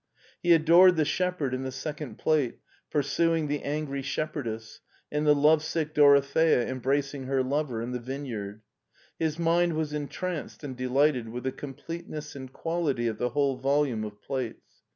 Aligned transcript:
He 0.41 0.51
adored 0.53 0.95
the 0.95 1.05
shepherd 1.05 1.53
in 1.53 1.61
the 1.61 1.71
second 1.71 2.17
plate, 2.17 2.57
pursuing 2.89 3.45
the 3.47 3.61
ans; 3.63 3.87
ry 3.87 4.01
shepherdess, 4.01 4.79
and 5.11 5.27
the 5.27 5.35
lovesick 5.35 5.93
Dorothea 5.93 6.67
embracing 6.67 7.25
her 7.25 7.43
lover 7.43 7.83
in 7.83 7.91
the 7.91 7.99
vinejrard. 7.99 8.61
His 9.19 9.37
mind 9.37 9.73
was 9.73 9.93
entranced 9.93 10.63
and 10.63 10.75
delighted 10.75 11.29
with 11.29 11.43
the 11.43 11.51
completeness 11.51 12.35
and 12.35 12.51
quality 12.51 13.05
of 13.05 13.19
tHe 13.19 13.29
whole 13.33 13.57
volume 13.57 14.03
of 14.03 14.19
plates. 14.23 14.81